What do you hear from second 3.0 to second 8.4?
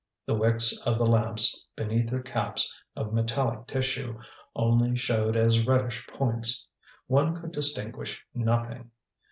metallic tissue only showed as reddish points. One could distinguish